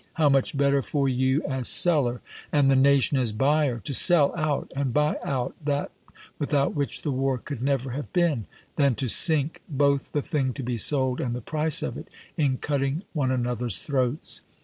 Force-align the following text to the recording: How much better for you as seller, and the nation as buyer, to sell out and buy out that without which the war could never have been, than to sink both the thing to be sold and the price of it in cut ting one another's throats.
How 0.13 0.29
much 0.29 0.57
better 0.57 0.81
for 0.81 1.07
you 1.07 1.43
as 1.47 1.67
seller, 1.67 2.21
and 2.51 2.71
the 2.71 2.75
nation 2.75 3.19
as 3.19 3.31
buyer, 3.31 3.77
to 3.81 3.93
sell 3.93 4.33
out 4.35 4.71
and 4.75 4.91
buy 4.91 5.19
out 5.23 5.53
that 5.63 5.91
without 6.39 6.73
which 6.73 7.03
the 7.03 7.11
war 7.11 7.37
could 7.37 7.61
never 7.61 7.91
have 7.91 8.11
been, 8.11 8.47
than 8.77 8.95
to 8.95 9.07
sink 9.07 9.61
both 9.69 10.11
the 10.11 10.23
thing 10.23 10.53
to 10.53 10.63
be 10.63 10.79
sold 10.79 11.21
and 11.21 11.35
the 11.35 11.39
price 11.41 11.83
of 11.83 11.97
it 11.99 12.07
in 12.35 12.57
cut 12.57 12.79
ting 12.81 13.03
one 13.13 13.29
another's 13.29 13.77
throats. 13.77 14.41